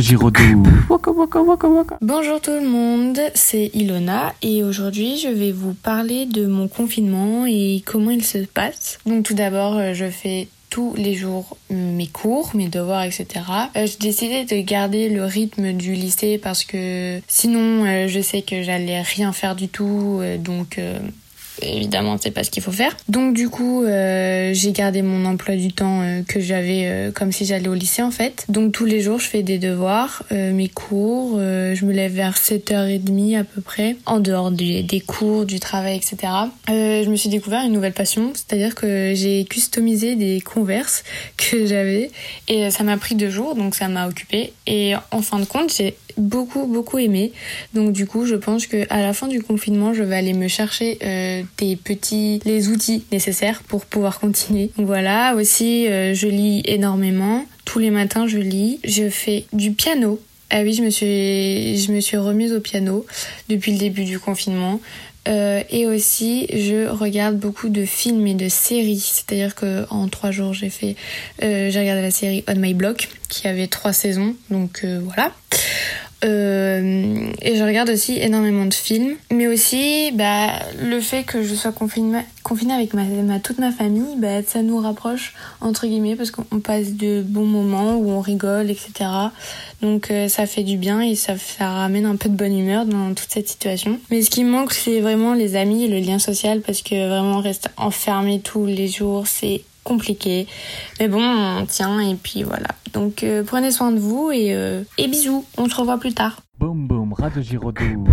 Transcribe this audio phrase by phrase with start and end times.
[0.00, 0.62] Giraudoux.
[2.00, 7.46] Bonjour tout le monde, c'est Ilona et aujourd'hui je vais vous parler de mon confinement
[7.46, 8.98] et comment il se passe.
[9.06, 13.26] Donc tout d'abord euh, je fais tous les jours mes cours, mes devoirs, etc.
[13.76, 18.42] Euh, j'ai décidé de garder le rythme du lycée parce que sinon euh, je sais
[18.42, 20.98] que j'allais rien faire du tout, euh, donc euh,
[21.62, 22.96] évidemment c'est pas ce qu'il faut faire.
[23.08, 27.32] Donc du coup euh, j'ai gardé mon emploi du temps euh, que j'avais euh, comme
[27.32, 28.44] si j'allais au lycée en fait.
[28.48, 33.38] Donc tous les jours je fais des devoirs, mes cours, je me lève vers 7h30
[33.38, 36.32] à peu près, en dehors des cours, du travail, etc.
[36.68, 41.04] Je me suis découvert une nouvelle passion, c'est-à-dire que j'ai customisé des converses
[41.36, 42.10] que j'avais
[42.48, 45.72] et ça m'a pris deux jours donc ça m'a occupé et en fin de compte
[45.76, 47.32] j'ai beaucoup beaucoup aimé
[47.74, 50.48] donc du coup je pense que à la fin du confinement je vais aller me
[50.48, 50.98] chercher
[51.54, 57.78] petits les outils nécessaires pour pouvoir continuer donc voilà aussi euh, je lis énormément tous
[57.78, 62.00] les matins je lis je fais du piano ah oui je me suis je me
[62.00, 63.06] suis remise au piano
[63.48, 64.80] depuis le début du confinement
[65.28, 69.00] euh, et aussi, je regarde beaucoup de films et de séries.
[69.00, 70.94] C'est-à-dire que en trois jours, j'ai fait,
[71.42, 74.36] euh, j'ai regardé la série On My Block qui avait trois saisons.
[74.50, 75.32] Donc voilà.
[76.26, 80.48] Euh, et je regarde aussi énormément de films, mais aussi bah,
[80.82, 82.24] le fait que je sois confinée,
[82.72, 87.22] avec ma, toute ma famille, bah, ça nous rapproche entre guillemets parce qu'on passe de
[87.22, 89.08] bons moments où on rigole, etc.
[89.82, 93.14] Donc euh, ça fait du bien et ça, ramène un peu de bonne humeur dans
[93.14, 93.98] toute cette situation.
[94.10, 97.40] Mais ce qui manque, c'est vraiment les amis et le lien social parce que vraiment
[97.40, 100.46] rester enfermé tous les jours, c'est compliqué.
[100.98, 102.68] Mais bon, on tient et puis voilà.
[102.92, 105.44] Donc euh, prenez soin de vous et, euh, et bisous.
[105.56, 106.40] On se revoit plus tard.
[106.58, 108.04] Boum boum, Radio Giraudoux.